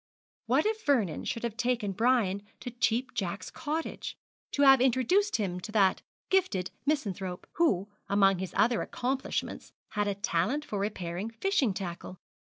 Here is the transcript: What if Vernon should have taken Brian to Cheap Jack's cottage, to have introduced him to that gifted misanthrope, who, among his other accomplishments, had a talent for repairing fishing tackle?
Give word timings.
What 0.47 0.65
if 0.65 0.83
Vernon 0.83 1.25
should 1.25 1.43
have 1.43 1.55
taken 1.55 1.91
Brian 1.91 2.41
to 2.61 2.71
Cheap 2.71 3.13
Jack's 3.13 3.51
cottage, 3.51 4.17
to 4.49 4.63
have 4.63 4.81
introduced 4.81 5.35
him 5.35 5.59
to 5.59 5.71
that 5.73 6.01
gifted 6.31 6.71
misanthrope, 6.87 7.45
who, 7.57 7.87
among 8.09 8.39
his 8.39 8.55
other 8.57 8.81
accomplishments, 8.81 9.73
had 9.89 10.07
a 10.07 10.15
talent 10.15 10.65
for 10.65 10.79
repairing 10.79 11.29
fishing 11.29 11.71
tackle? 11.71 12.17